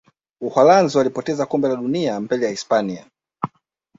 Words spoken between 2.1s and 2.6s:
mbele ya